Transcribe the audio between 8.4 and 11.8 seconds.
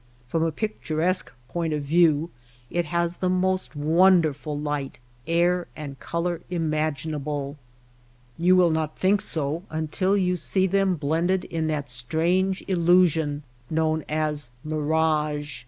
will not think so until you see them blended in